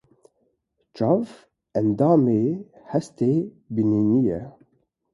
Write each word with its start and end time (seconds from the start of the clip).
Çav 0.95 1.23
endamê 1.79 2.41
hestê 2.89 3.33
bînînê 3.73 4.19
ye. 4.27 4.41